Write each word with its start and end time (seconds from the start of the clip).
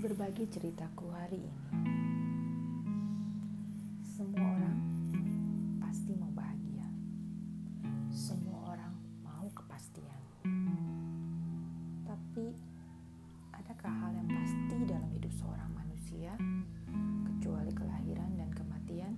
lagi 0.00 0.48
ceritaku 0.48 1.12
hari 1.12 1.44
ini. 1.44 1.68
Semua 4.00 4.48
orang 4.48 4.80
pasti 5.76 6.16
mau 6.16 6.32
bahagia. 6.32 6.88
Semua 8.08 8.72
orang 8.72 8.96
mau 9.20 9.44
kepastian. 9.52 10.20
Tapi 12.08 12.56
adakah 13.52 13.92
hal 13.92 14.16
yang 14.16 14.28
pasti 14.32 14.88
dalam 14.88 15.12
hidup 15.12 15.32
seorang 15.36 15.68
manusia 15.76 16.32
kecuali 17.28 17.68
kelahiran 17.76 18.40
dan 18.40 18.50
kematian? 18.56 19.12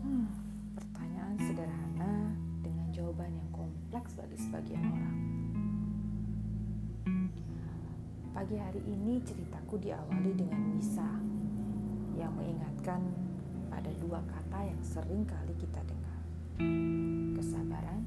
Hmm, 0.00 0.32
pertanyaan 0.80 1.36
sederhana 1.44 2.32
dengan 2.64 2.88
jawaban 2.88 3.36
yang 3.36 3.50
kompleks 3.52 4.16
bagi 4.16 4.40
sebagian 4.40 4.80
orang. 4.88 5.29
Pagi 8.40 8.56
hari 8.56 8.80
ini 8.88 9.20
ceritaku 9.20 9.76
diawali 9.76 10.32
dengan 10.32 10.72
misa 10.72 11.04
yang 12.16 12.32
mengingatkan 12.32 13.04
pada 13.68 13.92
dua 14.00 14.16
kata 14.24 14.64
yang 14.64 14.80
sering 14.80 15.28
kali 15.28 15.52
kita 15.60 15.76
dengar. 15.84 16.20
Kesabaran 17.36 18.00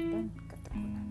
dan 0.00 0.32
ketekunan. 0.48 1.08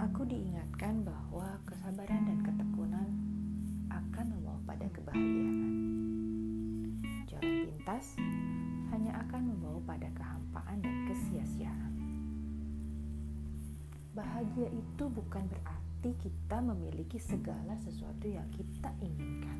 Aku 0.00 0.24
diingatkan 0.24 1.04
bahwa 1.04 1.60
kesabaran 1.68 2.24
dan 2.24 2.40
ketekunan 2.40 3.08
akan 3.92 4.26
membawa 4.32 4.64
pada 4.64 4.88
kebahagiaan. 4.96 5.76
Jalan 7.28 7.68
pintas 7.68 8.16
hanya 8.96 9.12
akan 9.28 9.44
membawa 9.44 9.76
pada 9.84 10.08
kehampaan 10.16 10.80
dan 10.80 10.96
kesia-siaan. 11.04 11.89
Bahagia 14.20 14.68
itu 14.68 15.08
bukan 15.08 15.48
berarti 15.48 16.12
kita 16.20 16.60
memiliki 16.60 17.16
segala 17.16 17.72
sesuatu 17.80 18.28
yang 18.28 18.44
kita 18.52 18.92
inginkan. 19.00 19.58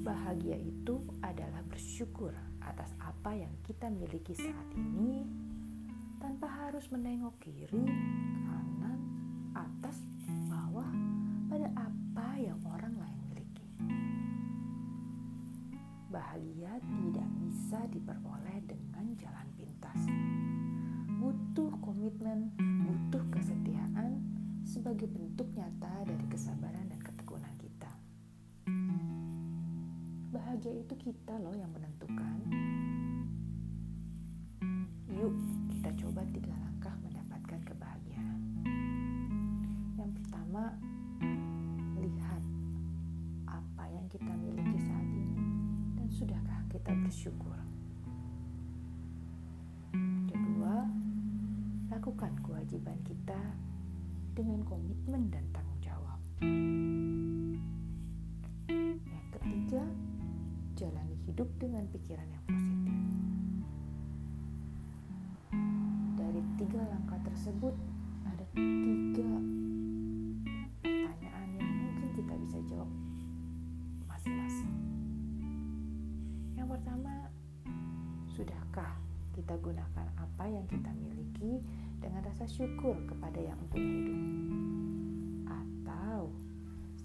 Bahagia 0.00 0.56
itu 0.56 1.04
adalah 1.20 1.60
bersyukur 1.68 2.32
atas 2.64 2.96
apa 2.96 3.36
yang 3.36 3.52
kita 3.60 3.92
miliki 3.92 4.32
saat 4.32 4.72
ini 4.72 5.28
tanpa 6.16 6.48
harus 6.48 6.88
menengok 6.88 7.36
kiri, 7.44 7.84
kanan, 8.48 9.04
atas, 9.52 10.00
bawah 10.48 10.88
pada 11.52 11.68
apa 11.76 12.40
yang 12.40 12.56
orang 12.72 12.96
lain 12.96 13.20
miliki. 13.36 13.68
Bahagia 16.08 16.80
tidak 16.80 17.28
bisa 17.36 17.84
diperoleh 17.92 18.64
dengan 18.64 19.12
jalan 19.20 19.48
pintas 19.60 20.00
butuh 21.36 21.68
komitmen, 21.84 22.48
butuh 22.56 23.20
kesetiaan 23.28 24.24
sebagai 24.64 25.04
bentuk 25.04 25.44
nyata 25.52 26.08
dari 26.08 26.24
kesabaran 26.32 26.88
dan 26.88 27.00
ketekunan 27.04 27.52
kita. 27.60 27.92
Bahagia 30.32 30.80
itu 30.80 30.94
kita 30.96 31.36
loh 31.36 31.52
yang 31.52 31.68
menentukan. 31.76 32.40
Yuk 35.12 35.36
kita 35.76 35.92
coba 36.00 36.24
tiga 36.32 36.56
langkah 36.56 36.96
mendapatkan 37.04 37.60
kebahagiaan. 37.68 38.40
Yang 40.00 40.10
pertama, 40.24 40.72
lihat 42.00 42.42
apa 43.44 43.84
yang 43.92 44.08
kita 44.08 44.32
miliki 44.40 44.80
saat 44.80 45.08
ini 45.12 45.44
dan 46.00 46.08
sudahkah 46.08 46.64
kita 46.72 46.96
bersyukur. 47.04 47.75
Lakukan 51.96 52.36
kewajiban 52.44 53.00
kita 53.08 53.40
dengan 54.36 54.60
komitmen 54.68 55.32
dan 55.32 55.40
tanggung 55.48 55.80
jawab. 55.80 56.20
Yang 59.00 59.26
ketiga, 59.32 59.80
jalani 60.76 61.16
hidup 61.24 61.48
dengan 61.56 61.88
pikiran 61.88 62.28
yang 62.28 62.44
positif. 62.44 62.92
Dari 66.20 66.40
tiga 66.60 66.84
langkah 66.84 67.16
tersebut, 67.32 67.72
ada 68.28 68.44
tiga 68.52 69.32
pertanyaan 70.84 71.48
yang 71.56 71.64
mungkin 71.80 72.12
kita 72.12 72.34
bisa 72.44 72.60
jawab 72.68 72.92
masing-masing. 74.04 74.76
Yang 76.60 76.76
pertama, 76.76 77.32
sudahkah 78.36 79.05
kita 79.46 79.62
gunakan 79.62 80.06
apa 80.18 80.44
yang 80.50 80.66
kita 80.66 80.90
miliki 80.98 81.62
dengan 82.02 82.18
rasa 82.26 82.50
syukur 82.50 82.98
kepada 83.06 83.38
yang 83.38 83.54
punya 83.70 83.86
hidup? 83.94 84.18
Atau 85.46 86.34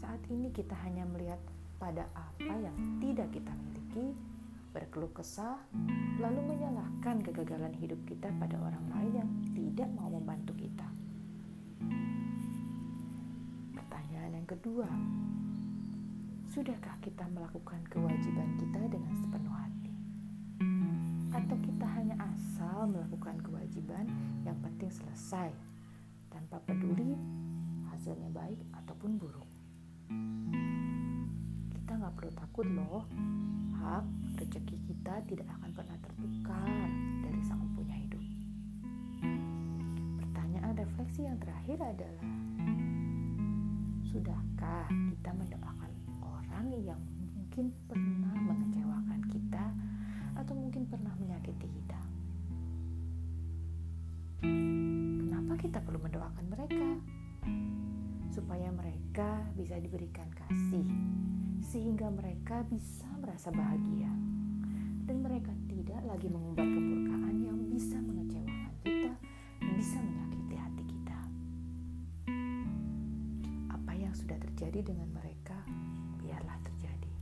saat 0.01 0.17
ini 0.25 0.49
kita 0.49 0.73
hanya 0.81 1.05
melihat 1.05 1.37
pada 1.77 2.09
apa 2.17 2.53
yang 2.57 2.73
tidak 2.97 3.29
kita 3.29 3.53
miliki, 3.53 4.17
berkeluh 4.73 5.13
kesah, 5.13 5.61
lalu 6.17 6.41
menyalahkan 6.57 7.21
kegagalan 7.21 7.77
hidup 7.77 8.01
kita 8.09 8.33
pada 8.41 8.57
orang 8.57 8.89
lain 8.89 9.21
yang 9.21 9.29
tidak 9.53 9.89
mau 9.93 10.09
membantu 10.09 10.57
kita? 10.57 10.89
Pertanyaan 13.77 14.41
yang 14.41 14.47
kedua, 14.49 14.89
sudahkah 16.49 16.97
kita 17.05 17.21
melakukan 17.37 17.85
kewajiban 17.85 18.49
kita 18.57 18.81
dengan 18.89 19.13
sepenuh 19.21 19.60
melakukan 22.91 23.39
kewajiban 23.39 24.05
yang 24.43 24.59
penting 24.59 24.91
selesai 24.91 25.49
tanpa 26.27 26.59
peduli 26.67 27.15
hasilnya 27.87 28.27
baik 28.35 28.59
ataupun 28.83 29.15
buruk. 29.15 29.49
Kita 31.71 31.91
nggak 31.95 32.13
perlu 32.19 32.31
takut 32.35 32.67
loh, 32.67 33.07
hak 33.79 34.03
rezeki 34.35 34.77
kita 34.91 35.23
tidak 35.31 35.47
akan 35.59 35.71
pernah 35.71 35.97
tertukar 36.03 36.87
dari 37.23 37.41
sang 37.47 37.63
punya 37.73 37.95
hidup. 37.95 38.23
Pertanyaan 40.19 40.75
refleksi 40.75 41.23
yang 41.23 41.39
terakhir 41.39 41.79
adalah, 41.79 42.27
sudahkah 44.11 44.87
kita 44.91 45.31
mendoakan 45.31 45.91
orang 46.19 46.65
yang 46.83 47.01
mungkin 47.33 47.71
pernah 47.87 48.20
kita 55.61 55.77
perlu 55.77 56.01
mendoakan 56.01 56.45
mereka? 56.49 56.89
Supaya 58.33 58.73
mereka 58.73 59.45
bisa 59.53 59.77
diberikan 59.77 60.25
kasih, 60.33 60.89
sehingga 61.61 62.09
mereka 62.09 62.65
bisa 62.65 63.05
merasa 63.21 63.53
bahagia, 63.53 64.09
dan 65.05 65.21
mereka 65.21 65.53
tidak 65.69 66.01
lagi 66.09 66.25
mengumbar 66.33 66.65
kemurkaan 66.65 67.45
yang 67.45 67.61
bisa 67.69 68.01
mengecewakan 68.01 68.73
kita, 68.81 69.13
bisa 69.77 70.01
menyakiti 70.01 70.55
hati 70.57 70.83
kita. 70.89 71.19
Apa 73.69 73.93
yang 73.93 74.17
sudah 74.17 74.41
terjadi 74.41 74.81
dengan 74.81 75.13
mereka, 75.13 75.61
biarlah 76.17 76.57
terjadi. 76.65 77.13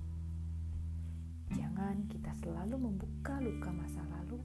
Jangan 1.59 2.07
kita 2.07 2.31
selalu 2.39 2.87
membuka 2.87 3.35
luka 3.43 3.67
masa 3.75 3.99
lalu, 4.07 4.39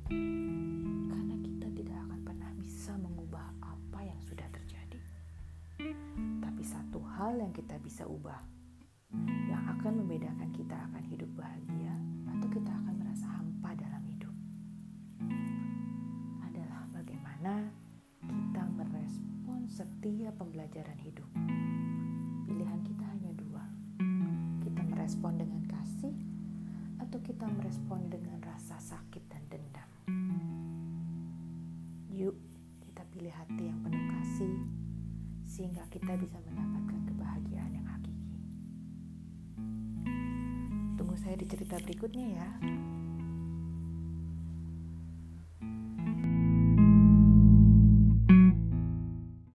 yang 7.44 7.53
kita 7.53 7.77
bisa 7.77 8.09
ubah, 8.09 8.41
yang 9.53 9.60
akan 9.77 10.01
membedakan 10.01 10.48
kita 10.57 10.80
akan 10.89 11.04
hidup 11.04 11.28
bahagia 11.36 11.92
atau 12.24 12.48
kita 12.48 12.72
akan 12.72 12.95
merasa 13.04 13.28
hampa 13.36 13.77
dalam 13.77 14.01
hidup, 14.09 14.33
adalah 16.41 16.89
bagaimana 16.97 17.69
kita 18.24 18.65
merespon 18.80 19.69
setiap 19.69 20.33
pembelajaran 20.41 20.97
hidup. 21.04 21.28
Pilihan 22.48 22.80
kita 22.80 23.04
hanya 23.13 23.36
dua, 23.36 23.65
kita 24.65 24.80
merespon 24.80 25.36
dengan 25.36 25.69
kasih 25.69 26.16
atau 26.97 27.21
kita 27.21 27.45
merespon 27.45 28.09
dengan 28.09 28.41
rasa 28.41 28.80
sakit 28.80 29.21
dan 29.28 29.45
dendam. 29.53 29.91
Yuk, 32.09 32.41
kita 32.89 33.04
pilih 33.13 33.36
hati 33.36 33.69
yang 33.69 33.84
penuh 33.84 34.01
kasih 34.16 34.84
sehingga 35.54 35.86
kita 35.86 36.18
bisa 36.18 36.42
mendapatkan 36.51 37.15
kebahagiaan 37.15 37.71
yang 37.78 37.86
hakiki. 37.86 38.34
Tunggu 40.98 41.15
saya 41.15 41.39
di 41.39 41.47
cerita 41.47 41.78
berikutnya 41.78 42.27
ya. 42.42 42.48